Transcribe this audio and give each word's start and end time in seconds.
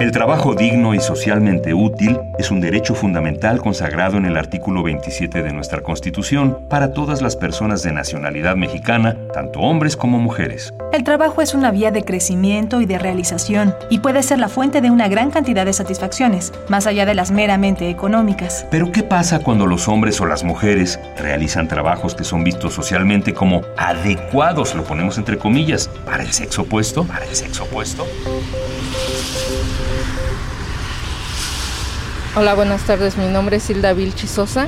El 0.00 0.12
trabajo 0.12 0.54
digno 0.54 0.94
y 0.94 1.00
socialmente 1.00 1.74
útil 1.74 2.20
es 2.38 2.52
un 2.52 2.60
derecho 2.60 2.94
fundamental 2.94 3.60
consagrado 3.60 4.16
en 4.16 4.26
el 4.26 4.36
artículo 4.36 4.84
27 4.84 5.42
de 5.42 5.52
nuestra 5.52 5.80
Constitución 5.80 6.56
para 6.68 6.92
todas 6.92 7.20
las 7.20 7.34
personas 7.34 7.82
de 7.82 7.92
nacionalidad 7.92 8.54
mexicana, 8.54 9.16
tanto 9.34 9.58
hombres 9.58 9.96
como 9.96 10.20
mujeres. 10.20 10.72
El 10.98 11.04
trabajo 11.04 11.42
es 11.42 11.54
una 11.54 11.70
vía 11.70 11.92
de 11.92 12.04
crecimiento 12.04 12.80
y 12.80 12.84
de 12.84 12.98
realización 12.98 13.72
y 13.88 14.00
puede 14.00 14.24
ser 14.24 14.40
la 14.40 14.48
fuente 14.48 14.80
de 14.80 14.90
una 14.90 15.06
gran 15.06 15.30
cantidad 15.30 15.64
de 15.64 15.72
satisfacciones, 15.72 16.52
más 16.68 16.88
allá 16.88 17.06
de 17.06 17.14
las 17.14 17.30
meramente 17.30 17.88
económicas. 17.88 18.66
Pero 18.68 18.90
¿qué 18.90 19.04
pasa 19.04 19.38
cuando 19.38 19.68
los 19.68 19.86
hombres 19.86 20.20
o 20.20 20.26
las 20.26 20.42
mujeres 20.42 20.98
realizan 21.16 21.68
trabajos 21.68 22.16
que 22.16 22.24
son 22.24 22.42
vistos 22.42 22.74
socialmente 22.74 23.32
como 23.32 23.62
adecuados, 23.76 24.74
lo 24.74 24.82
ponemos 24.82 25.18
entre 25.18 25.38
comillas, 25.38 25.88
para 26.04 26.24
el 26.24 26.32
sexo 26.32 26.62
opuesto? 26.62 27.04
Para 27.04 27.26
el 27.26 27.36
sexo 27.36 27.62
opuesto. 27.62 28.04
Hola, 32.34 32.54
buenas 32.54 32.82
tardes. 32.82 33.16
Mi 33.16 33.28
nombre 33.28 33.58
es 33.58 33.70
Hilda 33.70 33.92
Vilchi 33.92 34.26
Sosa 34.26 34.66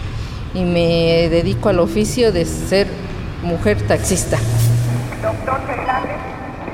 y 0.55 0.63
me 0.63 1.29
dedico 1.29 1.71
al 1.71 1.81
oficio 1.81 2.31
de 2.31 2.45
ser 2.45 2.87
mujer 3.43 3.85
taxista. 3.89 4.39
Doctor 5.23 5.61
Fernández, 5.67 6.17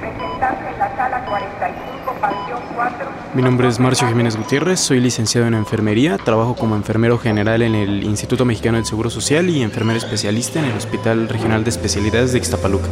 presentarse 0.00 0.68
en 0.72 0.78
la 0.78 0.96
sala 0.96 1.24
45, 1.24 2.14
panteón 2.20 2.62
4. 2.76 3.25
Mi 3.36 3.42
nombre 3.42 3.68
es 3.68 3.78
Marcio 3.78 4.08
Jiménez 4.08 4.34
Gutiérrez, 4.34 4.80
soy 4.80 4.98
licenciado 4.98 5.46
en 5.46 5.52
enfermería, 5.52 6.16
trabajo 6.16 6.56
como 6.56 6.74
enfermero 6.74 7.18
general 7.18 7.60
en 7.60 7.74
el 7.74 8.02
Instituto 8.02 8.46
Mexicano 8.46 8.78
del 8.78 8.86
Seguro 8.86 9.10
Social 9.10 9.50
y 9.50 9.60
enfermero 9.60 9.98
especialista 9.98 10.58
en 10.58 10.64
el 10.64 10.76
Hospital 10.78 11.28
Regional 11.28 11.62
de 11.62 11.68
Especialidades 11.68 12.32
de 12.32 12.38
Ixtapaluca. 12.38 12.88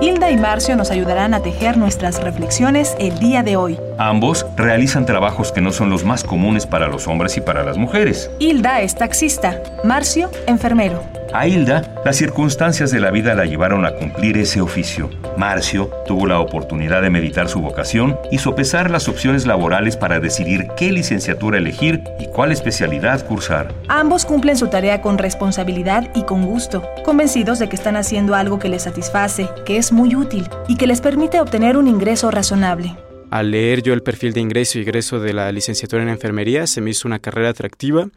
Hilda 0.00 0.30
y 0.30 0.38
Marcio 0.38 0.76
nos 0.76 0.90
ayudarán 0.90 1.34
a 1.34 1.42
tejer 1.42 1.76
nuestras 1.76 2.24
reflexiones 2.24 2.96
el 2.98 3.18
día 3.18 3.42
de 3.42 3.56
hoy. 3.56 3.78
Ambos 3.98 4.46
realizan 4.56 5.04
trabajos 5.04 5.52
que 5.52 5.60
no 5.60 5.72
son 5.72 5.90
los 5.90 6.06
más 6.06 6.24
comunes 6.24 6.66
para 6.66 6.88
los 6.88 7.06
hombres 7.06 7.36
y 7.36 7.42
para 7.42 7.64
las 7.64 7.76
mujeres. 7.76 8.30
Hilda 8.38 8.80
es 8.80 8.94
taxista, 8.94 9.62
Marcio, 9.84 10.30
enfermero. 10.46 11.21
A 11.34 11.48
Hilda, 11.48 12.02
las 12.04 12.16
circunstancias 12.16 12.90
de 12.90 13.00
la 13.00 13.10
vida 13.10 13.34
la 13.34 13.46
llevaron 13.46 13.86
a 13.86 13.92
cumplir 13.92 14.36
ese 14.36 14.60
oficio. 14.60 15.08
Marcio 15.38 15.90
tuvo 16.06 16.26
la 16.26 16.38
oportunidad 16.38 17.00
de 17.00 17.08
meditar 17.08 17.48
su 17.48 17.60
vocación 17.60 18.18
y 18.30 18.36
sopesar 18.36 18.90
las 18.90 19.08
opciones 19.08 19.46
laborales 19.46 19.96
para 19.96 20.20
decidir 20.20 20.68
qué 20.76 20.92
licenciatura 20.92 21.56
elegir 21.56 22.02
y 22.20 22.26
cuál 22.26 22.52
especialidad 22.52 23.26
cursar. 23.26 23.72
Ambos 23.88 24.26
cumplen 24.26 24.58
su 24.58 24.68
tarea 24.68 25.00
con 25.00 25.16
responsabilidad 25.16 26.10
y 26.14 26.24
con 26.24 26.44
gusto, 26.44 26.86
convencidos 27.02 27.58
de 27.58 27.70
que 27.70 27.76
están 27.76 27.96
haciendo 27.96 28.34
algo 28.34 28.58
que 28.58 28.68
les 28.68 28.82
satisface, 28.82 29.48
que 29.64 29.78
es 29.78 29.90
muy 29.90 30.14
útil 30.14 30.46
y 30.68 30.76
que 30.76 30.86
les 30.86 31.00
permite 31.00 31.40
obtener 31.40 31.78
un 31.78 31.88
ingreso 31.88 32.30
razonable. 32.30 32.94
Al 33.30 33.50
leer 33.50 33.82
yo 33.82 33.94
el 33.94 34.02
perfil 34.02 34.34
de 34.34 34.40
ingreso 34.40 34.78
y 34.78 34.82
egreso 34.82 35.18
de 35.18 35.32
la 35.32 35.50
licenciatura 35.50 36.02
en 36.02 36.10
enfermería, 36.10 36.66
se 36.66 36.82
me 36.82 36.90
hizo 36.90 37.08
una 37.08 37.20
carrera 37.20 37.48
atractiva 37.48 38.08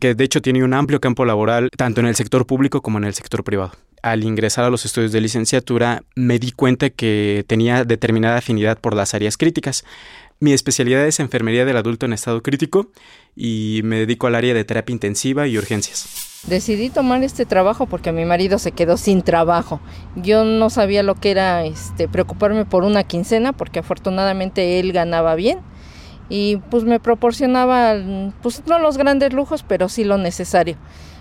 que 0.00 0.14
de 0.14 0.24
hecho 0.24 0.42
tiene 0.42 0.64
un 0.64 0.74
amplio 0.74 1.00
campo 1.00 1.24
laboral 1.24 1.70
tanto 1.76 2.00
en 2.00 2.06
el 2.06 2.16
sector 2.16 2.46
público 2.46 2.82
como 2.82 2.98
en 2.98 3.04
el 3.04 3.14
sector 3.14 3.44
privado. 3.44 3.72
Al 4.02 4.24
ingresar 4.24 4.64
a 4.64 4.70
los 4.70 4.84
estudios 4.86 5.12
de 5.12 5.20
licenciatura 5.20 6.02
me 6.16 6.38
di 6.38 6.52
cuenta 6.52 6.90
que 6.90 7.44
tenía 7.46 7.84
determinada 7.84 8.38
afinidad 8.38 8.78
por 8.78 8.94
las 8.94 9.14
áreas 9.14 9.36
críticas. 9.36 9.84
Mi 10.40 10.54
especialidad 10.54 11.06
es 11.06 11.20
enfermería 11.20 11.66
del 11.66 11.76
adulto 11.76 12.06
en 12.06 12.14
estado 12.14 12.42
crítico 12.42 12.88
y 13.36 13.82
me 13.84 13.98
dedico 13.98 14.26
al 14.26 14.36
área 14.36 14.54
de 14.54 14.64
terapia 14.64 14.94
intensiva 14.94 15.46
y 15.46 15.58
urgencias. 15.58 16.28
Decidí 16.46 16.88
tomar 16.88 17.22
este 17.22 17.44
trabajo 17.44 17.84
porque 17.84 18.12
mi 18.12 18.24
marido 18.24 18.58
se 18.58 18.72
quedó 18.72 18.96
sin 18.96 19.20
trabajo. 19.20 19.80
Yo 20.16 20.44
no 20.44 20.70
sabía 20.70 21.02
lo 21.02 21.14
que 21.14 21.30
era 21.30 21.66
este, 21.66 22.08
preocuparme 22.08 22.64
por 22.64 22.84
una 22.84 23.04
quincena 23.04 23.52
porque 23.52 23.80
afortunadamente 23.80 24.80
él 24.80 24.92
ganaba 24.92 25.34
bien 25.34 25.58
y 26.30 26.56
pues 26.70 26.84
me 26.84 27.00
proporcionaba, 27.00 27.94
pues 28.40 28.62
no 28.66 28.78
los 28.78 28.96
grandes 28.96 29.34
lujos, 29.34 29.64
pero 29.66 29.90
sí 29.90 30.04
lo 30.04 30.16
necesario. 30.16 30.76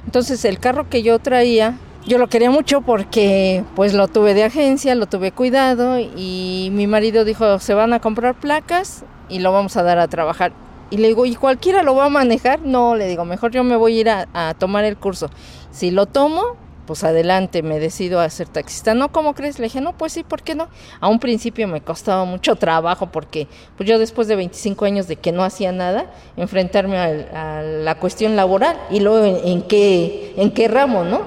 Entonces 0.06 0.46
el 0.46 0.59
carro 0.59 0.88
que 0.88 1.03
yo 1.03 1.20
traía, 1.20 1.78
yo 2.06 2.18
lo 2.18 2.28
quería 2.28 2.52
mucho 2.52 2.81
porque 2.81 3.66
pues 3.75 3.94
lo 3.94 4.08
tuve 4.08 4.34
de 4.34 4.46
agencia, 4.46 4.96
lo 4.96 5.08
tuve 5.08 5.34
cuidado 5.34 6.00
y 6.00 6.69
mi 6.72 6.88
marido 6.88 7.25
dijo, 7.25 7.59
se 7.59 7.74
van 7.74 7.92
a 7.92 8.00
comprar 8.00 8.36
placas 8.36 9.03
y 9.28 9.40
lo 9.40 9.52
vamos 9.52 9.75
a 9.75 9.84
dar 9.84 10.00
a 10.00 10.08
trabajar. 10.08 10.53
Y 10.92 10.98
le 10.98 11.09
digo, 11.09 11.25
¿y 11.25 11.36
cualquiera 11.36 11.84
lo 11.84 11.96
va 11.96 12.06
a 12.06 12.09
manejar? 12.09 12.62
No, 12.62 12.96
le 12.96 13.08
digo, 13.08 13.25
mejor 13.25 13.52
yo 13.52 13.64
me 13.64 13.75
voy 13.75 13.98
a 13.98 14.02
ir 14.02 14.09
a 14.09 14.53
tomar 14.58 14.86
el 14.86 14.98
curso. 14.98 15.30
Si 15.72 15.92
lo 15.92 16.06
tomo, 16.06 16.56
pues 16.89 17.03
adelante, 17.03 17.61
me 17.61 17.79
decido 17.79 18.19
a 18.19 18.27
ser 18.31 18.47
taxista. 18.47 18.95
No, 18.95 19.11
¿cómo 19.11 19.35
crees? 19.35 19.59
Le 19.59 19.66
dije, 19.66 19.79
no, 19.79 19.95
pues 19.95 20.11
sí, 20.11 20.23
¿por 20.23 20.41
qué 20.41 20.55
no? 20.55 20.69
A 21.00 21.07
un 21.07 21.19
principio 21.19 21.67
me 21.67 21.81
costaba 21.81 22.25
mucho 22.25 22.55
trabajo 22.55 23.11
porque 23.11 23.47
pues 23.77 23.88
yo 23.88 24.00
después 24.00 24.27
de 24.27 24.35
25 24.35 24.85
años 24.85 25.07
de 25.07 25.16
que 25.16 25.31
no 25.31 25.44
hacía 25.44 25.72
nada, 25.72 26.07
enfrentarme 26.35 26.97
a, 26.97 27.61
la 27.61 28.00
cuestión 28.00 28.35
laboral 28.35 28.75
y 28.89 29.01
luego 29.01 29.23
en, 29.23 29.61
qué, 29.67 30.33
en 30.35 30.50
qué 30.50 30.67
ramo, 30.67 31.03
¿no? 31.03 31.22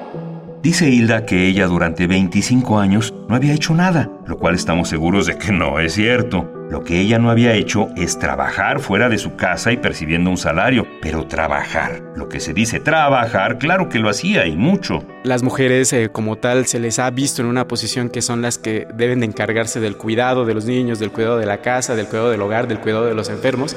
Dice 0.64 0.90
Hilda 0.90 1.26
que 1.26 1.46
ella 1.46 1.68
durante 1.68 2.08
25 2.08 2.80
años 2.80 3.14
no 3.28 3.36
había 3.36 3.54
hecho 3.54 3.72
nada, 3.72 4.10
lo 4.26 4.38
cual 4.38 4.56
estamos 4.56 4.88
seguros 4.88 5.26
de 5.26 5.38
que 5.38 5.52
no 5.52 5.78
es 5.78 5.92
cierto. 5.92 6.61
Lo 6.72 6.84
que 6.84 6.98
ella 7.02 7.18
no 7.18 7.30
había 7.30 7.52
hecho 7.52 7.90
es 7.98 8.18
trabajar 8.18 8.80
fuera 8.80 9.10
de 9.10 9.18
su 9.18 9.36
casa 9.36 9.72
y 9.72 9.76
percibiendo 9.76 10.30
un 10.30 10.38
salario, 10.38 10.86
pero 11.02 11.26
trabajar. 11.26 12.00
Lo 12.16 12.30
que 12.30 12.40
se 12.40 12.54
dice 12.54 12.80
trabajar, 12.80 13.58
claro 13.58 13.90
que 13.90 13.98
lo 13.98 14.08
hacía 14.08 14.46
y 14.46 14.56
mucho. 14.56 15.04
Las 15.22 15.42
mujeres 15.42 15.92
eh, 15.92 16.08
como 16.10 16.36
tal 16.36 16.64
se 16.64 16.80
les 16.80 16.98
ha 16.98 17.10
visto 17.10 17.42
en 17.42 17.48
una 17.48 17.68
posición 17.68 18.08
que 18.08 18.22
son 18.22 18.40
las 18.40 18.56
que 18.56 18.88
deben 18.94 19.20
de 19.20 19.26
encargarse 19.26 19.80
del 19.80 19.98
cuidado 19.98 20.46
de 20.46 20.54
los 20.54 20.64
niños, 20.64 20.98
del 20.98 21.12
cuidado 21.12 21.36
de 21.36 21.44
la 21.44 21.60
casa, 21.60 21.94
del 21.94 22.06
cuidado 22.06 22.30
del 22.30 22.40
hogar, 22.40 22.66
del 22.66 22.78
cuidado 22.78 23.04
de 23.04 23.12
los 23.12 23.28
enfermos. 23.28 23.76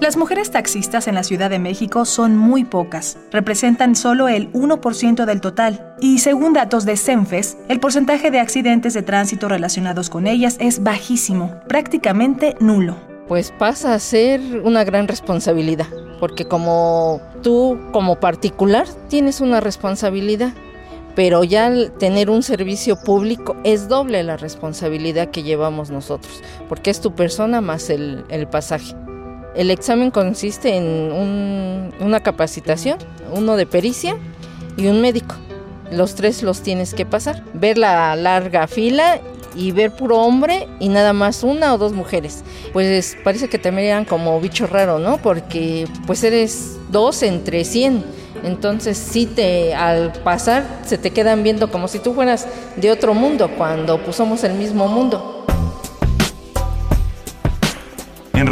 Las 0.00 0.16
mujeres 0.16 0.50
taxistas 0.50 1.06
en 1.06 1.14
la 1.14 1.22
Ciudad 1.22 1.50
de 1.50 1.60
México 1.60 2.04
son 2.04 2.36
muy 2.36 2.64
pocas, 2.64 3.16
representan 3.30 3.94
solo 3.94 4.28
el 4.28 4.52
1% 4.52 5.24
del 5.24 5.40
total, 5.40 5.94
y 6.00 6.18
según 6.18 6.52
datos 6.52 6.84
de 6.84 6.96
CENFES, 6.96 7.56
el 7.68 7.80
porcentaje 7.80 8.30
de 8.30 8.40
accidentes 8.40 8.92
de 8.92 9.02
tránsito 9.02 9.48
relacionados 9.48 10.10
con 10.10 10.26
ellas 10.26 10.56
es 10.58 10.82
bajísimo, 10.82 11.60
prácticamente 11.68 12.56
nulo. 12.60 12.96
Pues 13.28 13.52
pasa 13.52 13.94
a 13.94 13.98
ser 14.00 14.40
una 14.64 14.84
gran 14.84 15.06
responsabilidad, 15.06 15.86
porque 16.18 16.44
como 16.44 17.20
tú 17.42 17.78
como 17.92 18.18
particular 18.18 18.86
tienes 19.08 19.40
una 19.40 19.60
responsabilidad, 19.60 20.52
pero 21.14 21.44
ya 21.44 21.72
tener 21.98 22.30
un 22.30 22.42
servicio 22.42 22.96
público 22.96 23.56
es 23.62 23.88
doble 23.88 24.24
la 24.24 24.36
responsabilidad 24.36 25.30
que 25.30 25.44
llevamos 25.44 25.90
nosotros, 25.90 26.42
porque 26.68 26.90
es 26.90 27.00
tu 27.00 27.14
persona 27.14 27.60
más 27.60 27.88
el, 27.88 28.24
el 28.28 28.48
pasaje. 28.48 28.94
El 29.54 29.70
examen 29.70 30.10
consiste 30.10 30.76
en 30.76 31.92
una 32.00 32.20
capacitación, 32.20 32.98
uno 33.32 33.56
de 33.56 33.66
pericia 33.66 34.16
y 34.76 34.88
un 34.88 35.00
médico. 35.00 35.36
Los 35.92 36.16
tres 36.16 36.42
los 36.42 36.60
tienes 36.60 36.92
que 36.92 37.06
pasar. 37.06 37.44
Ver 37.54 37.78
la 37.78 38.16
larga 38.16 38.66
fila 38.66 39.20
y 39.54 39.70
ver 39.70 39.92
puro 39.92 40.18
hombre 40.18 40.66
y 40.80 40.88
nada 40.88 41.12
más 41.12 41.44
una 41.44 41.72
o 41.72 41.78
dos 41.78 41.92
mujeres. 41.92 42.42
Pues 42.72 43.16
parece 43.22 43.48
que 43.48 43.58
te 43.58 43.70
miran 43.70 44.04
como 44.04 44.40
bicho 44.40 44.66
raro, 44.66 44.98
¿no? 44.98 45.18
Porque 45.18 45.86
pues 46.06 46.24
eres 46.24 46.76
dos 46.90 47.22
entre 47.22 47.64
cien. 47.64 48.04
Entonces 48.42 48.98
sí 48.98 49.26
te 49.26 49.74
al 49.74 50.12
pasar 50.12 50.80
se 50.84 50.98
te 50.98 51.12
quedan 51.12 51.42
viendo 51.44 51.70
como 51.70 51.88
si 51.88 52.00
tú 52.00 52.12
fueras 52.12 52.46
de 52.76 52.90
otro 52.90 53.14
mundo 53.14 53.48
cuando 53.56 54.02
pues 54.02 54.16
somos 54.16 54.42
el 54.42 54.54
mismo 54.54 54.88
mundo. 54.88 55.33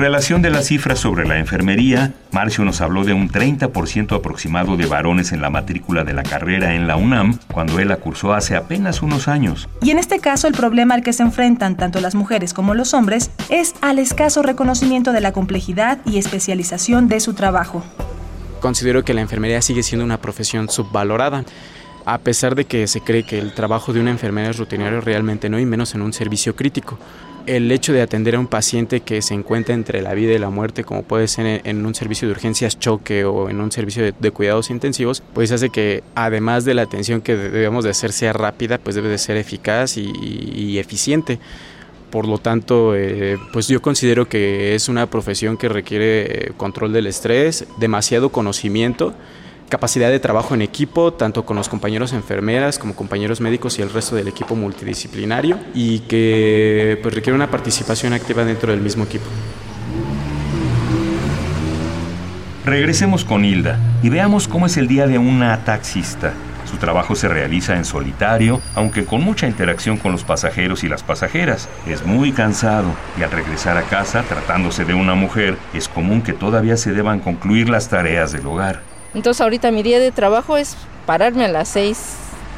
Relación 0.02 0.42
de 0.42 0.50
las 0.50 0.66
cifras 0.66 0.98
sobre 0.98 1.28
la 1.28 1.38
enfermería, 1.38 2.12
Marcio 2.32 2.64
nos 2.64 2.80
habló 2.80 3.04
de 3.04 3.12
un 3.12 3.30
30% 3.30 4.16
aproximado 4.16 4.76
de 4.76 4.86
varones 4.86 5.30
en 5.30 5.40
la 5.40 5.48
matrícula 5.48 6.02
de 6.02 6.12
la 6.12 6.24
carrera 6.24 6.74
en 6.74 6.88
la 6.88 6.96
UNAM 6.96 7.38
cuando 7.52 7.78
él 7.78 7.86
la 7.86 7.98
cursó 7.98 8.32
hace 8.32 8.56
apenas 8.56 9.00
unos 9.00 9.28
años. 9.28 9.68
Y 9.80 9.92
en 9.92 10.00
este 10.00 10.18
caso 10.18 10.48
el 10.48 10.54
problema 10.54 10.94
al 10.94 11.04
que 11.04 11.12
se 11.12 11.22
enfrentan 11.22 11.76
tanto 11.76 12.00
las 12.00 12.16
mujeres 12.16 12.52
como 12.52 12.74
los 12.74 12.94
hombres 12.94 13.30
es 13.48 13.76
al 13.80 14.00
escaso 14.00 14.42
reconocimiento 14.42 15.12
de 15.12 15.20
la 15.20 15.30
complejidad 15.30 15.98
y 16.04 16.18
especialización 16.18 17.06
de 17.06 17.20
su 17.20 17.34
trabajo. 17.34 17.84
Considero 18.58 19.04
que 19.04 19.14
la 19.14 19.20
enfermería 19.20 19.62
sigue 19.62 19.84
siendo 19.84 20.04
una 20.04 20.20
profesión 20.20 20.68
subvalorada. 20.68 21.44
A 22.06 22.18
pesar 22.18 22.56
de 22.56 22.64
que 22.64 22.88
se 22.88 23.02
cree 23.02 23.22
que 23.22 23.38
el 23.38 23.54
trabajo 23.54 23.92
de 23.92 24.00
una 24.00 24.10
enfermera 24.10 24.50
es 24.50 24.58
rutinario, 24.58 25.00
realmente 25.00 25.48
no, 25.48 25.60
y 25.60 25.64
menos 25.64 25.94
en 25.94 26.02
un 26.02 26.12
servicio 26.12 26.56
crítico 26.56 26.98
el 27.46 27.70
hecho 27.70 27.92
de 27.92 28.02
atender 28.02 28.36
a 28.36 28.40
un 28.40 28.46
paciente 28.46 29.00
que 29.00 29.22
se 29.22 29.34
encuentra 29.34 29.74
entre 29.74 30.02
la 30.02 30.14
vida 30.14 30.32
y 30.32 30.38
la 30.38 30.50
muerte, 30.50 30.84
como 30.84 31.02
puede 31.02 31.28
ser 31.28 31.60
en 31.64 31.84
un 31.84 31.94
servicio 31.94 32.28
de 32.28 32.32
urgencias 32.32 32.78
choque 32.78 33.24
o 33.24 33.48
en 33.48 33.60
un 33.60 33.72
servicio 33.72 34.12
de, 34.12 34.30
cuidados 34.30 34.70
intensivos, 34.70 35.22
pues 35.34 35.52
hace 35.52 35.70
que 35.70 36.02
además 36.14 36.64
de 36.64 36.74
la 36.74 36.82
atención 36.82 37.20
que 37.20 37.36
debemos 37.36 37.84
de 37.84 37.90
hacer 37.90 38.12
sea 38.12 38.32
rápida, 38.32 38.78
pues 38.78 38.96
debe 38.96 39.08
de 39.08 39.18
ser 39.18 39.36
eficaz 39.36 39.96
y, 39.96 40.78
eficiente. 40.78 41.38
Por 42.10 42.28
lo 42.28 42.38
tanto, 42.38 42.94
eh, 42.94 43.38
pues 43.52 43.68
yo 43.68 43.80
considero 43.80 44.28
que 44.28 44.74
es 44.74 44.88
una 44.88 45.06
profesión 45.06 45.56
que 45.56 45.68
requiere 45.68 46.22
eh, 46.48 46.52
control 46.56 46.92
del 46.92 47.06
estrés, 47.06 47.66
demasiado 47.78 48.30
conocimiento, 48.30 49.14
capacidad 49.72 50.10
de 50.10 50.20
trabajo 50.20 50.54
en 50.54 50.60
equipo, 50.60 51.14
tanto 51.14 51.46
con 51.46 51.56
los 51.56 51.70
compañeros 51.70 52.12
enfermeras 52.12 52.78
como 52.78 52.94
compañeros 52.94 53.40
médicos 53.40 53.78
y 53.78 53.82
el 53.82 53.88
resto 53.88 54.14
del 54.14 54.28
equipo 54.28 54.54
multidisciplinario, 54.54 55.58
y 55.72 56.00
que 56.00 56.98
pues, 57.02 57.14
requiere 57.14 57.34
una 57.34 57.50
participación 57.50 58.12
activa 58.12 58.44
dentro 58.44 58.70
del 58.70 58.82
mismo 58.82 59.04
equipo. 59.04 59.24
Regresemos 62.66 63.24
con 63.24 63.46
Hilda 63.46 63.80
y 64.02 64.10
veamos 64.10 64.46
cómo 64.46 64.66
es 64.66 64.76
el 64.76 64.88
día 64.88 65.06
de 65.06 65.16
una 65.16 65.64
taxista. 65.64 66.34
Su 66.70 66.76
trabajo 66.76 67.14
se 67.14 67.28
realiza 67.28 67.74
en 67.74 67.86
solitario, 67.86 68.60
aunque 68.74 69.06
con 69.06 69.22
mucha 69.22 69.46
interacción 69.46 69.96
con 69.96 70.12
los 70.12 70.22
pasajeros 70.22 70.84
y 70.84 70.88
las 70.88 71.02
pasajeras. 71.02 71.70
Es 71.86 72.04
muy 72.04 72.32
cansado 72.32 72.94
y 73.18 73.22
al 73.22 73.30
regresar 73.30 73.78
a 73.78 73.84
casa, 73.84 74.22
tratándose 74.28 74.84
de 74.84 74.92
una 74.92 75.14
mujer, 75.14 75.56
es 75.72 75.88
común 75.88 76.20
que 76.20 76.34
todavía 76.34 76.76
se 76.76 76.92
deban 76.92 77.20
concluir 77.20 77.70
las 77.70 77.88
tareas 77.88 78.32
del 78.32 78.46
hogar. 78.46 78.91
Entonces 79.14 79.40
ahorita 79.42 79.70
mi 79.70 79.82
día 79.82 80.00
de 80.00 80.10
trabajo 80.10 80.56
es 80.56 80.76
pararme 81.06 81.44
a 81.44 81.48
las 81.48 81.68
6, 81.68 81.98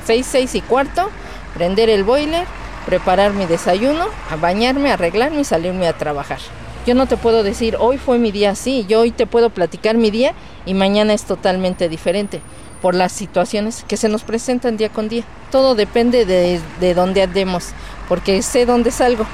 6, 0.07 0.27
6 0.31 0.55
y 0.55 0.61
cuarto, 0.61 1.11
prender 1.55 1.91
el 1.91 2.05
boiler, 2.05 2.47
preparar 2.87 3.33
mi 3.33 3.47
desayuno, 3.47 4.07
a 4.31 4.37
bañarme, 4.37 4.93
arreglarme 4.93 5.41
y 5.41 5.45
salirme 5.45 5.89
a 5.89 5.97
trabajar. 5.97 6.39
Yo 6.87 6.95
no 6.95 7.07
te 7.07 7.17
puedo 7.17 7.43
decir, 7.43 7.77
hoy 7.81 7.99
fue 7.99 8.19
mi 8.19 8.31
día 8.31 8.51
así, 8.51 8.85
yo 8.87 9.01
hoy 9.01 9.11
te 9.11 9.27
puedo 9.27 9.51
platicar 9.51 9.97
mi 9.97 10.11
día 10.11 10.35
y 10.67 10.75
mañana 10.75 11.15
es 11.15 11.25
totalmente 11.25 11.89
diferente 11.89 12.41
por 12.83 12.95
las 12.95 13.13
situaciones 13.13 13.85
que 13.89 13.97
se 13.97 14.11
nos 14.11 14.23
presentan 14.23 14.77
día 14.77 14.91
con 14.91 15.09
día. 15.09 15.25
Todo 15.51 15.75
depende 15.75 16.27
de, 16.27 16.61
de 16.81 16.95
dónde 16.95 17.23
andemos, 17.23 17.71
porque 18.09 18.43
sé 18.43 18.67
dónde 18.67 18.91
salgo, 18.91 19.25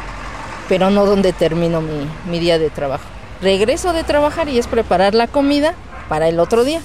pero 0.68 0.90
no 0.90 1.04
dónde 1.04 1.32
termino 1.32 1.80
mi, 1.80 2.08
mi 2.30 2.38
día 2.38 2.58
de 2.58 2.70
trabajo. 2.70 3.04
Regreso 3.42 3.92
de 3.92 4.04
trabajar 4.04 4.48
y 4.48 4.58
es 4.58 4.68
preparar 4.68 5.14
la 5.14 5.26
comida 5.26 5.74
para 6.08 6.28
el 6.28 6.38
otro 6.38 6.62
día 6.62 6.80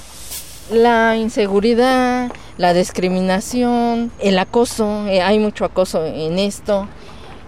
la 0.71 1.15
inseguridad, 1.15 2.31
la 2.57 2.73
discriminación, 2.73 4.12
el 4.19 4.39
acoso, 4.39 5.07
eh, 5.07 5.21
hay 5.21 5.39
mucho 5.39 5.65
acoso 5.65 6.06
en 6.06 6.39
esto, 6.39 6.88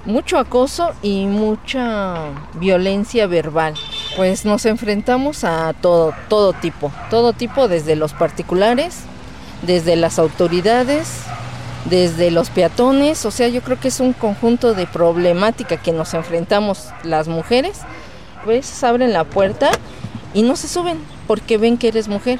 mucho 0.05 0.37
acoso 0.37 0.91
y 1.01 1.25
mucha 1.25 2.29
violencia 2.55 3.27
verbal. 3.27 3.73
Pues 4.15 4.45
nos 4.45 4.65
enfrentamos 4.65 5.43
a 5.43 5.73
todo, 5.73 6.13
todo 6.29 6.53
tipo, 6.53 6.91
todo 7.09 7.33
tipo 7.33 7.67
desde 7.67 7.95
los 7.95 8.13
particulares, 8.13 8.99
desde 9.63 9.95
las 9.95 10.19
autoridades, 10.19 11.21
desde 11.85 12.31
los 12.31 12.49
peatones, 12.49 13.25
o 13.25 13.31
sea, 13.31 13.47
yo 13.47 13.61
creo 13.61 13.79
que 13.79 13.87
es 13.87 13.99
un 13.99 14.13
conjunto 14.13 14.73
de 14.73 14.85
problemática 14.87 15.77
que 15.77 15.91
nos 15.91 16.13
enfrentamos 16.13 16.89
las 17.03 17.27
mujeres. 17.27 17.79
Veces 18.45 18.83
abren 18.83 19.11
la 19.11 19.23
puerta 19.23 19.71
y 20.33 20.41
no 20.41 20.55
se 20.55 20.67
suben 20.67 20.99
porque 21.27 21.57
ven 21.57 21.77
que 21.77 21.89
eres 21.89 22.07
mujer. 22.07 22.39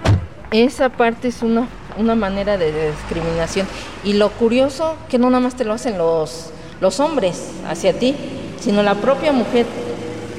Esa 0.52 0.90
parte 0.90 1.28
es 1.28 1.42
una, 1.42 1.68
una 1.98 2.16
manera 2.16 2.58
de 2.58 2.92
discriminación. 2.92 3.68
Y 4.04 4.14
lo 4.14 4.30
curioso 4.30 4.96
que 5.10 5.18
no 5.18 5.30
nada 5.30 5.42
más 5.42 5.56
te 5.56 5.66
lo 5.66 5.74
hacen 5.74 5.98
los, 5.98 6.52
los 6.80 7.00
hombres 7.00 7.52
hacia 7.68 7.98
ti, 7.98 8.16
sino 8.60 8.84
la 8.84 8.96
propia 8.96 9.32
mujer 9.32 9.66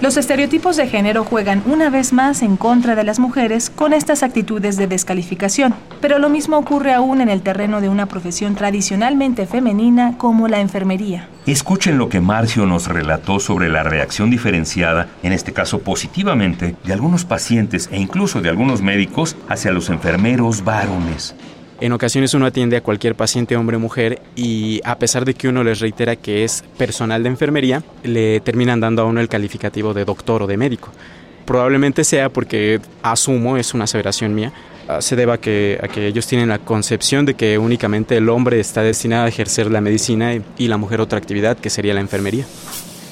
los 0.00 0.16
estereotipos 0.16 0.76
de 0.76 0.86
género 0.86 1.24
juegan 1.24 1.62
una 1.66 1.90
vez 1.90 2.12
más 2.12 2.42
en 2.42 2.56
contra 2.56 2.94
de 2.94 3.04
las 3.04 3.18
mujeres 3.18 3.70
con 3.70 3.92
estas 3.92 4.22
actitudes 4.22 4.76
de 4.76 4.86
descalificación, 4.86 5.74
pero 6.00 6.18
lo 6.18 6.28
mismo 6.28 6.56
ocurre 6.56 6.92
aún 6.94 7.20
en 7.20 7.28
el 7.28 7.42
terreno 7.42 7.80
de 7.80 7.88
una 7.88 8.06
profesión 8.06 8.54
tradicionalmente 8.54 9.46
femenina 9.46 10.16
como 10.16 10.46
la 10.46 10.60
enfermería. 10.60 11.28
Escuchen 11.46 11.98
lo 11.98 12.08
que 12.08 12.20
Marcio 12.20 12.66
nos 12.66 12.86
relató 12.86 13.40
sobre 13.40 13.68
la 13.68 13.82
reacción 13.82 14.30
diferenciada, 14.30 15.08
en 15.22 15.32
este 15.32 15.52
caso 15.52 15.80
positivamente, 15.80 16.76
de 16.84 16.92
algunos 16.92 17.24
pacientes 17.24 17.88
e 17.90 17.98
incluso 17.98 18.40
de 18.40 18.50
algunos 18.50 18.82
médicos 18.82 19.36
hacia 19.48 19.72
los 19.72 19.90
enfermeros 19.90 20.62
varones. 20.62 21.34
En 21.80 21.92
ocasiones 21.92 22.34
uno 22.34 22.46
atiende 22.46 22.76
a 22.76 22.80
cualquier 22.80 23.14
paciente 23.14 23.56
hombre 23.56 23.76
o 23.76 23.80
mujer 23.80 24.20
y 24.34 24.80
a 24.84 24.98
pesar 24.98 25.24
de 25.24 25.34
que 25.34 25.46
uno 25.46 25.62
les 25.62 25.78
reitera 25.78 26.16
que 26.16 26.42
es 26.42 26.64
personal 26.76 27.22
de 27.22 27.28
enfermería, 27.28 27.84
le 28.02 28.40
terminan 28.40 28.80
dando 28.80 29.02
a 29.02 29.04
uno 29.04 29.20
el 29.20 29.28
calificativo 29.28 29.94
de 29.94 30.04
doctor 30.04 30.42
o 30.42 30.46
de 30.48 30.56
médico. 30.56 30.90
Probablemente 31.46 32.02
sea 32.02 32.30
porque 32.30 32.80
asumo, 33.02 33.56
es 33.56 33.74
una 33.74 33.84
aseveración 33.84 34.34
mía, 34.34 34.52
ah, 34.88 35.00
se 35.00 35.14
deba 35.14 35.34
a 35.34 35.38
que, 35.38 35.78
a 35.80 35.86
que 35.86 36.08
ellos 36.08 36.26
tienen 36.26 36.48
la 36.48 36.58
concepción 36.58 37.24
de 37.26 37.34
que 37.34 37.58
únicamente 37.58 38.16
el 38.16 38.28
hombre 38.28 38.58
está 38.58 38.82
destinado 38.82 39.26
a 39.26 39.28
ejercer 39.28 39.70
la 39.70 39.80
medicina 39.80 40.34
y 40.34 40.66
la 40.66 40.78
mujer 40.78 41.00
otra 41.00 41.18
actividad 41.18 41.56
que 41.56 41.70
sería 41.70 41.94
la 41.94 42.00
enfermería. 42.00 42.44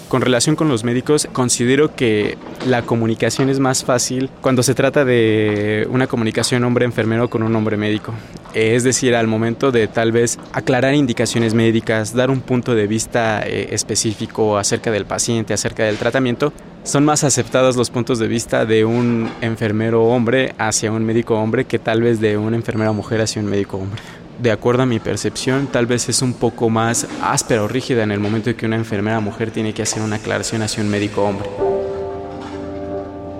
Con 0.08 0.22
relación 0.22 0.54
con 0.54 0.68
los 0.68 0.84
médicos, 0.84 1.28
considero 1.32 1.94
que 1.94 2.36
la 2.66 2.82
comunicación 2.82 3.48
es 3.48 3.58
más 3.58 3.84
fácil 3.84 4.28
cuando 4.40 4.62
se 4.62 4.74
trata 4.74 5.04
de 5.04 5.86
una 5.90 6.06
comunicación 6.06 6.62
hombre-enfermero 6.64 7.28
con 7.30 7.42
un 7.42 7.54
hombre 7.54 7.76
médico. 7.76 8.12
Es 8.56 8.84
decir, 8.84 9.14
al 9.14 9.26
momento 9.26 9.70
de 9.70 9.86
tal 9.86 10.12
vez 10.12 10.38
aclarar 10.50 10.94
indicaciones 10.94 11.52
médicas, 11.52 12.14
dar 12.14 12.30
un 12.30 12.40
punto 12.40 12.74
de 12.74 12.86
vista 12.86 13.46
eh, 13.46 13.68
específico 13.72 14.56
acerca 14.56 14.90
del 14.90 15.04
paciente, 15.04 15.52
acerca 15.52 15.84
del 15.84 15.98
tratamiento, 15.98 16.54
son 16.82 17.04
más 17.04 17.22
aceptados 17.22 17.76
los 17.76 17.90
puntos 17.90 18.18
de 18.18 18.28
vista 18.28 18.64
de 18.64 18.86
un 18.86 19.30
enfermero 19.42 20.04
hombre 20.04 20.54
hacia 20.56 20.90
un 20.90 21.04
médico 21.04 21.38
hombre 21.38 21.66
que 21.66 21.78
tal 21.78 22.00
vez 22.00 22.18
de 22.18 22.38
una 22.38 22.56
enfermera 22.56 22.92
mujer 22.92 23.20
hacia 23.20 23.42
un 23.42 23.50
médico 23.50 23.76
hombre 23.76 24.00
de 24.38 24.50
acuerdo 24.50 24.82
a 24.82 24.86
mi 24.86 25.00
percepción, 25.00 25.66
tal 25.66 25.86
vez 25.86 26.08
es 26.08 26.22
un 26.22 26.34
poco 26.34 26.70
más 26.70 27.06
áspera 27.22 27.62
o 27.62 27.68
rígida 27.68 28.02
en 28.02 28.10
el 28.10 28.20
momento 28.20 28.50
en 28.50 28.56
que 28.56 28.66
una 28.66 28.76
enfermera 28.76 29.20
mujer 29.20 29.50
tiene 29.50 29.74
que 29.74 29.82
hacer 29.82 30.02
una 30.02 30.16
aclaración 30.16 30.62
hacia 30.62 30.82
un 30.82 30.90
médico 30.90 31.22
hombre. 31.24 31.75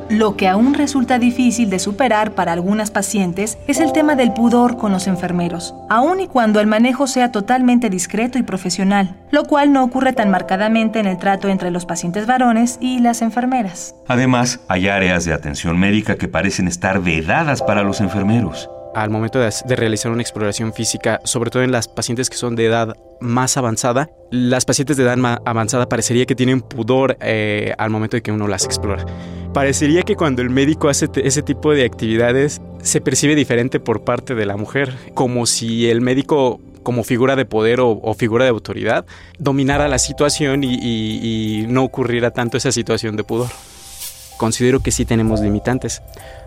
Lo 0.08 0.37
que 0.37 0.47
aún 0.47 0.75
resulta 0.75 1.19
difícil 1.19 1.69
de 1.69 1.81
superar 1.81 2.32
para 2.32 2.53
algunas 2.53 2.93
pacientes 2.93 3.58
es 3.67 3.81
el 3.81 3.93
tema 3.93 4.14
del 4.14 4.32
pudor 4.32 4.76
con 4.76 4.93
los 4.93 5.08
enfermeros, 5.08 5.75
aun 5.88 6.20
y 6.20 6.29
cuando 6.29 6.61
el 6.61 6.69
manejo 6.69 7.08
sea 7.08 7.32
totalmente 7.32 7.91
discreto 7.91 8.38
y 8.38 8.44
profesional, 8.44 9.17
lo 9.32 9.44
cual 9.44 9.73
no 9.73 9.82
ocurre 9.82 10.12
tan 10.12 10.31
marcadamente 10.31 11.00
en 11.00 11.06
el 11.06 11.19
trato 11.19 11.49
entre 11.49 11.73
los 11.73 11.87
pacientes 11.87 12.26
varones 12.26 12.79
y 12.81 13.00
las 13.00 13.20
enfermeras. 13.20 13.97
Además, 14.06 14.61
hay 14.69 14.87
áreas 14.87 15.25
de 15.25 15.32
atención 15.32 15.76
médica 15.76 16.14
que 16.14 16.29
parecen 16.29 16.69
estar 16.69 17.03
vedadas 17.03 17.62
para 17.62 17.82
los 17.82 18.00
enfermeros 18.00 18.70
al 18.96 19.10
momento 19.10 19.38
de, 19.38 19.76
realizar 19.76 20.10
una 20.10 20.22
exploración 20.22 20.72
física, 20.72 21.20
sobre 21.25 21.50
todo 21.50 21.62
en 21.62 21.70
las 21.70 21.86
pacientes 21.86 22.31
que 22.31 22.38
son 22.38 22.56
de 22.56 22.65
edad 22.65 22.96
más 23.20 23.58
avanzada, 23.58 24.08
las 24.31 24.65
pacientes 24.65 24.96
de 24.96 25.03
edad 25.03 25.19
más 25.19 25.38
avanzada 25.44 25.86
parecería 25.86 26.24
que 26.24 26.34
tienen 26.34 26.62
pudor 26.62 27.19
eh, 27.20 27.74
al 27.76 27.91
momento 27.91 28.17
de 28.17 28.22
que 28.22 28.32
uno 28.32 28.48
las 28.48 28.65
explora. 28.65 29.05
Parecería 29.53 30.03
que 30.03 30.17
cuando 30.17 30.41
el 30.41 30.48
médico 30.48 30.88
hace 30.88 31.08
ese 31.17 31.43
tipo 31.43 31.72
de 31.72 31.84
actividades 31.84 32.62
se 32.82 33.03
percibe 33.03 33.34
diferente 33.34 33.81
por 33.81 34.03
parte 34.03 34.34
de 34.34 34.46
la 34.46 34.56
mujer, 34.56 34.94
como 35.12 35.44
si 35.44 35.91
el 35.91 36.00
médico 36.00 36.58
como 36.82 37.05
figura 37.05 37.36
de 37.36 37.44
poder 37.44 37.81
o, 37.82 38.15
figura 38.15 38.44
de 38.44 38.50
autoridad 38.50 39.05
dominara 39.38 39.88
la 39.88 39.98
situación 39.98 40.62
y 40.65 41.67
no 41.69 41.84
ocurriera 41.84 42.31
tanto 42.31 42.56
esa 42.56 42.72
situación 42.72 43.17
de 43.17 43.24
pudor 43.24 43.50
considero 44.36 44.81
que 44.81 44.90
sí 44.90 45.05
tenemos 45.05 45.40
limitantes, 45.40 46.02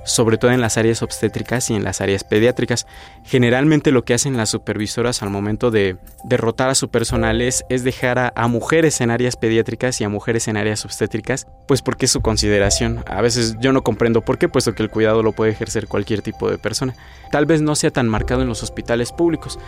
sobre 0.06 0.38
todo 0.38 0.52
en 0.52 0.62
las 0.62 0.78
áreas 0.78 1.02
obstétricas 1.02 1.70
y 1.70 1.76
en 1.76 1.84
las 1.84 2.02
áreas 2.02 2.24
pediátricas. 2.24 2.88
Generalmente 3.24 3.92
lo 3.92 4.04
que 4.04 4.14
hacen 4.14 4.38
las 4.38 4.50
supervisoras 4.50 5.22
al 5.22 5.30
momento 5.30 5.72
de 5.72 5.98
derrotar 6.24 6.70
a 6.70 6.76
su 6.76 6.90
personal 6.90 7.42
es, 7.42 7.64
dejar 7.70 8.32
a, 8.36 8.48
mujeres 8.48 9.02
en 9.02 9.12
áreas 9.12 9.36
pediátricas 9.36 10.02
y 10.02 10.04
a 10.04 10.10
mujeres 10.10 10.48
en 10.48 10.58
áreas 10.58 10.86
obstétricas, 10.86 11.48
pues 11.68 11.82
porque 11.82 12.06
es 12.06 12.12
su 12.12 12.22
consideración. 12.22 13.04
A 13.08 13.22
veces 13.22 13.58
yo 13.60 13.72
no 13.72 13.84
comprendo 13.84 14.22
por 14.22 14.38
qué, 14.38 14.50
puesto 14.50 14.74
que 14.74 14.84
el 14.84 14.90
cuidado 14.90 15.24
lo 15.24 15.32
puede 15.32 15.52
ejercer 15.52 15.88
cualquier 15.88 16.22
tipo 16.22 16.50
de 16.50 16.58
persona. 16.58 16.96
Tal 17.32 17.46
vez 17.46 17.62
no 17.62 17.76
sea 17.76 17.92
tan 17.92 18.08
marcado 18.08 18.42
en 18.42 18.48
los 18.48 18.64
hospitales 18.64 19.12
públicos, 19.12 19.60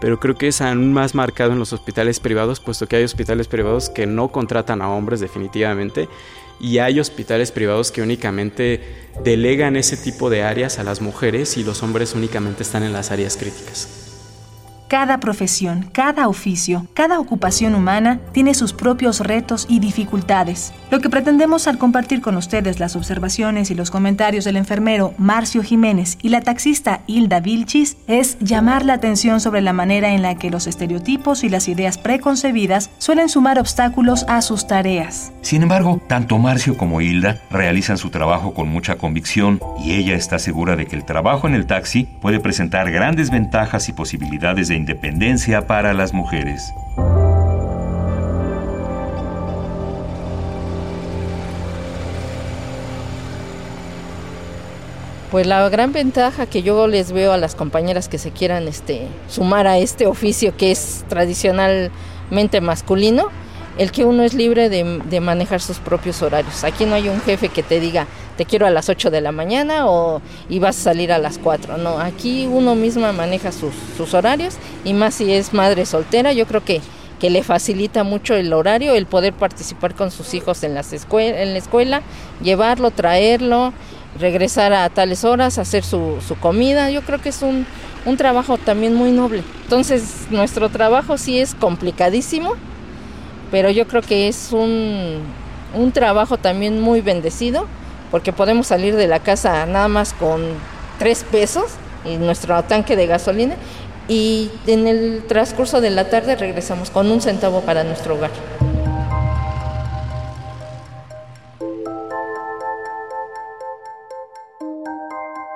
pero 0.00 0.20
creo 0.20 0.36
que 0.36 0.48
es 0.48 0.60
aún 0.60 0.92
más 0.92 1.14
marcado 1.14 1.52
en 1.52 1.58
los 1.58 1.72
hospitales 1.72 2.20
privados, 2.20 2.60
puesto 2.60 2.86
que 2.86 2.96
hay 2.96 3.04
hospitales 3.04 3.48
privados 3.48 3.90
que 3.90 4.06
no 4.06 4.28
contratan 4.28 4.82
a 4.82 4.90
hombres 4.90 5.20
definitivamente 5.20 6.08
y 6.60 6.78
hay 6.78 6.98
hospitales 7.00 7.52
privados 7.52 7.92
que 7.92 8.02
únicamente 8.02 8.80
delegan 9.22 9.76
ese 9.76 9.96
tipo 9.96 10.30
de 10.30 10.42
áreas 10.42 10.78
a 10.78 10.84
las 10.84 11.00
mujeres 11.00 11.56
y 11.56 11.64
los 11.64 11.82
hombres 11.82 12.14
únicamente 12.14 12.62
están 12.62 12.82
en 12.82 12.92
las 12.92 13.10
áreas 13.10 13.36
críticas. 13.36 14.07
Cada 14.88 15.20
profesión, 15.20 15.90
cada 15.92 16.28
oficio, 16.28 16.86
cada 16.94 17.20
ocupación 17.20 17.74
humana 17.74 18.20
tiene 18.32 18.54
sus 18.54 18.72
propios 18.72 19.20
retos 19.20 19.66
y 19.68 19.80
dificultades. 19.80 20.72
Lo 20.90 21.00
que 21.00 21.10
pretendemos 21.10 21.68
al 21.68 21.76
compartir 21.76 22.22
con 22.22 22.38
ustedes 22.38 22.80
las 22.80 22.96
observaciones 22.96 23.70
y 23.70 23.74
los 23.74 23.90
comentarios 23.90 24.46
del 24.46 24.56
enfermero 24.56 25.12
Marcio 25.18 25.62
Jiménez 25.62 26.16
y 26.22 26.30
la 26.30 26.40
taxista 26.40 27.02
Hilda 27.06 27.40
Vilchis 27.40 27.98
es 28.06 28.38
llamar 28.38 28.86
la 28.86 28.94
atención 28.94 29.40
sobre 29.40 29.60
la 29.60 29.74
manera 29.74 30.14
en 30.14 30.22
la 30.22 30.36
que 30.36 30.50
los 30.50 30.66
estereotipos 30.66 31.44
y 31.44 31.50
las 31.50 31.68
ideas 31.68 31.98
preconcebidas 31.98 32.88
suelen 32.96 33.28
sumar 33.28 33.58
obstáculos 33.58 34.24
a 34.26 34.40
sus 34.40 34.66
tareas. 34.66 35.32
Sin 35.42 35.62
embargo, 35.62 36.00
tanto 36.06 36.38
Marcio 36.38 36.78
como 36.78 37.02
Hilda 37.02 37.42
realizan 37.50 37.98
su 37.98 38.08
trabajo 38.08 38.54
con 38.54 38.70
mucha 38.70 38.96
convicción 38.96 39.60
y 39.84 39.96
ella 39.96 40.14
está 40.14 40.38
segura 40.38 40.76
de 40.76 40.86
que 40.86 40.96
el 40.96 41.04
trabajo 41.04 41.46
en 41.46 41.52
el 41.52 41.66
taxi 41.66 42.08
puede 42.22 42.40
presentar 42.40 42.90
grandes 42.90 43.30
ventajas 43.30 43.90
y 43.90 43.92
posibilidades 43.92 44.68
de 44.68 44.77
independencia 44.78 45.66
para 45.66 45.92
las 45.92 46.14
mujeres. 46.14 46.72
Pues 55.30 55.46
la 55.46 55.68
gran 55.68 55.92
ventaja 55.92 56.46
que 56.46 56.62
yo 56.62 56.86
les 56.86 57.12
veo 57.12 57.32
a 57.32 57.36
las 57.36 57.54
compañeras 57.54 58.08
que 58.08 58.16
se 58.16 58.30
quieran 58.30 58.66
este, 58.66 59.08
sumar 59.28 59.66
a 59.66 59.76
este 59.76 60.06
oficio 60.06 60.56
que 60.56 60.70
es 60.70 61.04
tradicionalmente 61.08 62.62
masculino, 62.62 63.28
el 63.76 63.92
que 63.92 64.06
uno 64.06 64.22
es 64.22 64.32
libre 64.32 64.70
de, 64.70 65.20
manejar 65.20 65.60
sus 65.60 65.78
propios 65.78 66.22
horarios. 66.22 66.64
Aquí 66.64 66.86
no 66.86 66.94
hay 66.94 67.10
un 67.10 67.20
jefe 67.20 67.50
que 67.50 67.62
te 67.62 67.78
diga, 67.78 68.06
te 68.38 68.46
quiero 68.46 68.66
a 68.66 68.70
las 68.70 68.88
8 68.88 69.10
de 69.10 69.20
la 69.20 69.32
mañana 69.32 69.88
o 69.88 70.22
y 70.48 70.60
vas 70.60 70.78
a 70.78 70.82
salir 70.84 71.12
a 71.12 71.18
las 71.18 71.38
4. 71.38 71.76
No, 71.76 71.98
aquí 71.98 72.46
uno 72.46 72.76
misma 72.76 73.12
maneja 73.12 73.50
sus, 73.52 74.14
horarios 74.14 74.54
y 74.84 74.94
más 74.94 75.16
si 75.16 75.32
es 75.32 75.52
madre 75.52 75.84
soltera, 75.84 76.32
yo 76.32 76.46
creo 76.46 76.64
que, 76.64 76.80
que 77.18 77.30
le 77.30 77.42
facilita 77.42 78.04
mucho 78.04 78.34
el 78.34 78.52
horario, 78.52 78.94
el 78.94 79.06
poder 79.06 79.32
participar 79.32 79.94
con 79.96 80.12
sus 80.12 80.34
hijos 80.34 80.62
en, 80.62 80.74
las 80.74 80.92
en 80.92 81.52
la 81.52 81.58
escuela, 81.58 82.02
llevarlo, 82.40 82.92
traerlo 82.92 83.72
regresar 84.18 84.72
a 84.72 84.88
tales 84.88 85.24
horas, 85.24 85.58
hacer 85.58 85.84
su, 85.84 86.18
su 86.26 86.36
comida. 86.36 86.90
Yo 86.90 87.02
creo 87.02 87.20
que 87.20 87.28
es 87.28 87.42
un, 87.42 87.66
un, 88.06 88.16
trabajo 88.16 88.56
también 88.56 88.94
muy 88.94 89.12
noble. 89.12 89.42
Entonces, 89.64 90.26
nuestro 90.30 90.68
trabajo 90.70 91.18
sí 91.18 91.38
es 91.38 91.54
complicadísimo, 91.54 92.54
pero 93.50 93.70
yo 93.70 93.86
creo 93.86 94.02
que 94.02 94.28
es 94.28 94.50
un, 94.52 95.20
un 95.74 95.92
trabajo 95.92 96.38
también 96.38 96.80
muy 96.80 97.00
bendecido, 97.00 97.66
porque 98.10 98.32
podemos 98.32 98.66
salir 98.66 98.96
de 98.96 99.06
la 99.06 99.20
casa 99.20 99.66
nada 99.66 99.88
más 99.88 100.12
con 100.12 100.42
tres 100.98 101.24
pesos 101.24 101.66
y 102.04 102.16
nuestro 102.16 102.62
tanque 102.64 102.96
de 102.96 103.06
gasolina 103.06 103.54
y 104.08 104.50
en 104.66 104.86
el 104.86 105.24
transcurso 105.28 105.80
de 105.80 105.90
la 105.90 106.08
tarde 106.08 106.36
regresamos 106.36 106.90
con 106.90 107.10
un 107.10 107.20
centavo 107.20 107.60
para 107.60 107.84
nuestro 107.84 108.14
hogar. 108.14 108.30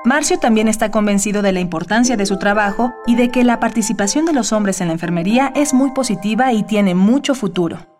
Marcio 0.04 0.38
también 0.38 0.68
está 0.68 0.90
convencido 0.90 1.42
de 1.42 1.52
la 1.52 1.60
importancia 1.60 2.16
de 2.16 2.26
su 2.26 2.36
trabajo 2.36 2.92
y 3.06 3.14
de 3.14 3.30
que 3.30 3.44
la 3.44 3.60
participación 3.60 4.26
de 4.26 4.32
los 4.32 4.52
hombres 4.52 4.80
en 4.80 4.88
la 4.88 4.94
enfermería 4.94 5.52
es 5.54 5.72
muy 5.72 5.92
positiva 5.92 6.52
y 6.52 6.64
tiene 6.64 6.94
mucho 6.94 7.34
futuro. 7.34 7.91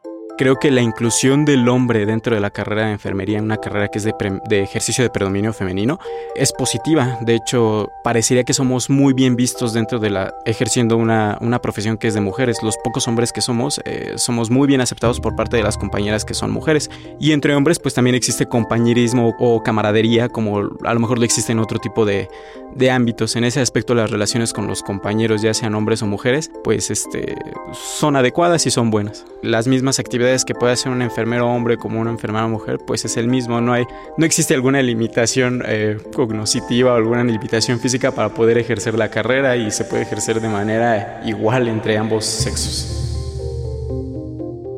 Creo 0.42 0.58
que 0.58 0.72
la 0.72 0.82
inclusión 0.82 1.44
del 1.44 1.68
hombre 1.68 2.04
dentro 2.04 2.34
de 2.34 2.40
la 2.40 2.50
carrera 2.50 2.86
de 2.86 2.90
enfermería, 2.94 3.38
en 3.38 3.44
una 3.44 3.58
carrera 3.58 3.86
que 3.86 3.98
es 3.98 4.04
de, 4.04 4.60
ejercicio 4.60 5.04
de 5.04 5.08
predominio 5.08 5.52
femenino, 5.52 6.00
es 6.34 6.52
positiva. 6.52 7.16
De 7.20 7.36
hecho, 7.36 7.92
parecería 8.02 8.42
que 8.42 8.52
somos 8.52 8.90
muy 8.90 9.12
bien 9.12 9.36
vistos 9.36 9.72
dentro 9.72 10.00
de 10.00 10.10
la 10.10 10.34
ejerciendo 10.44 10.96
una, 10.96 11.38
una 11.40 11.60
profesión 11.60 11.96
que 11.96 12.08
es 12.08 12.14
de 12.14 12.20
mujeres. 12.20 12.60
Los 12.60 12.76
pocos 12.82 13.06
hombres 13.06 13.30
que 13.30 13.40
somos, 13.40 13.80
eh, 13.84 14.14
somos 14.16 14.50
muy 14.50 14.66
bien 14.66 14.80
aceptados 14.80 15.20
por 15.20 15.36
parte 15.36 15.58
de 15.58 15.62
las 15.62 15.78
compañeras 15.78 16.24
que 16.24 16.34
son 16.34 16.50
mujeres. 16.50 16.90
Y 17.20 17.30
entre 17.30 17.54
hombres, 17.54 17.78
pues 17.78 17.94
también 17.94 18.16
existe 18.16 18.46
compañerismo 18.46 19.36
o 19.38 19.62
camaradería, 19.62 20.28
como 20.28 20.70
a 20.82 20.92
lo 20.92 20.98
mejor 20.98 21.20
lo 21.20 21.24
existe 21.24 21.52
en 21.52 21.60
otro 21.60 21.78
tipo 21.78 22.04
de, 22.04 22.28
de 22.74 22.90
ámbitos. 22.90 23.36
En 23.36 23.44
ese 23.44 23.60
aspecto, 23.60 23.94
las 23.94 24.10
relaciones 24.10 24.52
con 24.52 24.66
los 24.66 24.82
compañeros, 24.82 25.42
ya 25.42 25.54
sean 25.54 25.76
hombres 25.76 26.02
o 26.02 26.06
mujeres, 26.08 26.50
pues 26.64 26.90
este, 26.90 27.36
son 27.72 28.16
adecuadas 28.16 28.66
y 28.66 28.72
son 28.72 28.90
buenas. 28.90 29.24
Las 29.42 29.68
mismas 29.68 29.98
actividades 29.98 30.31
que 30.44 30.54
puede 30.54 30.72
hacer 30.72 30.90
un 30.90 31.02
enfermero 31.02 31.48
hombre 31.48 31.76
como 31.76 32.00
una 32.00 32.10
enfermera 32.10 32.46
mujer, 32.46 32.78
pues 32.86 33.04
es 33.04 33.16
el 33.16 33.28
mismo. 33.28 33.60
No, 33.60 33.72
hay, 33.72 33.84
no 34.16 34.24
existe 34.24 34.54
alguna 34.54 34.82
limitación 34.82 35.62
eh, 35.66 35.98
cognitiva 36.14 36.92
o 36.92 36.96
alguna 36.96 37.22
limitación 37.24 37.78
física 37.78 38.10
para 38.12 38.30
poder 38.30 38.58
ejercer 38.58 38.94
la 38.94 39.08
carrera 39.08 39.56
y 39.56 39.70
se 39.70 39.84
puede 39.84 40.02
ejercer 40.02 40.40
de 40.40 40.48
manera 40.48 41.22
igual 41.24 41.68
entre 41.68 41.98
ambos 41.98 42.24
sexos. 42.24 43.02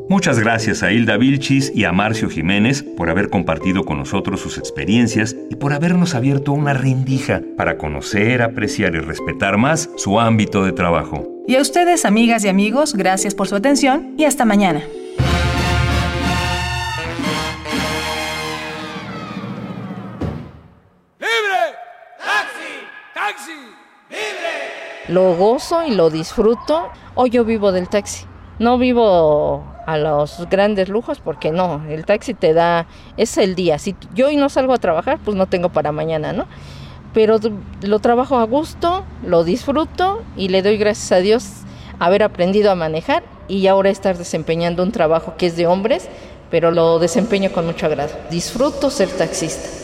Muchas 0.08 0.38
gracias 0.38 0.82
a 0.82 0.92
Hilda 0.92 1.16
Vilchis 1.16 1.72
y 1.74 1.84
a 1.84 1.92
Marcio 1.92 2.28
Jiménez 2.28 2.82
por 2.82 3.08
haber 3.08 3.30
compartido 3.30 3.84
con 3.84 3.98
nosotros 3.98 4.40
sus 4.40 4.58
experiencias 4.58 5.34
y 5.50 5.56
por 5.56 5.72
habernos 5.72 6.14
abierto 6.14 6.52
una 6.52 6.74
rendija 6.74 7.40
para 7.56 7.78
conocer, 7.78 8.42
apreciar 8.42 8.94
y 8.94 9.00
respetar 9.00 9.56
más 9.56 9.88
su 9.96 10.20
ámbito 10.20 10.64
de 10.64 10.72
trabajo. 10.72 11.26
Y 11.46 11.56
a 11.56 11.60
ustedes, 11.60 12.04
amigas 12.04 12.44
y 12.44 12.48
amigos, 12.48 12.94
gracias 12.94 13.34
por 13.34 13.48
su 13.48 13.56
atención 13.56 14.14
y 14.16 14.24
hasta 14.24 14.44
mañana. 14.44 14.82
Lo 25.14 25.36
gozo 25.36 25.84
y 25.86 25.92
lo 25.92 26.10
disfruto. 26.10 26.88
Hoy 27.14 27.30
yo 27.30 27.44
vivo 27.44 27.70
del 27.70 27.88
taxi. 27.88 28.26
No 28.58 28.78
vivo 28.78 29.64
a 29.86 29.96
los 29.96 30.48
grandes 30.50 30.88
lujos 30.88 31.20
porque 31.20 31.52
no, 31.52 31.84
el 31.88 32.04
taxi 32.04 32.34
te 32.34 32.52
da, 32.52 32.86
es 33.16 33.38
el 33.38 33.54
día. 33.54 33.78
Si 33.78 33.94
yo 34.14 34.26
hoy 34.26 34.36
no 34.36 34.48
salgo 34.48 34.74
a 34.74 34.78
trabajar, 34.78 35.18
pues 35.24 35.36
no 35.36 35.46
tengo 35.46 35.68
para 35.68 35.92
mañana, 35.92 36.32
¿no? 36.32 36.46
Pero 37.12 37.38
lo 37.82 37.98
trabajo 38.00 38.38
a 38.38 38.44
gusto, 38.44 39.04
lo 39.24 39.44
disfruto 39.44 40.22
y 40.36 40.48
le 40.48 40.62
doy 40.62 40.78
gracias 40.78 41.12
a 41.12 41.18
Dios 41.18 41.44
haber 42.00 42.24
aprendido 42.24 42.72
a 42.72 42.74
manejar 42.74 43.22
y 43.46 43.68
ahora 43.68 43.90
estar 43.90 44.18
desempeñando 44.18 44.82
un 44.82 44.90
trabajo 44.90 45.34
que 45.36 45.46
es 45.46 45.56
de 45.56 45.68
hombres, 45.68 46.08
pero 46.50 46.72
lo 46.72 46.98
desempeño 46.98 47.52
con 47.52 47.66
mucho 47.66 47.86
agrado. 47.86 48.12
Disfruto 48.30 48.90
ser 48.90 49.10
taxista. 49.10 49.83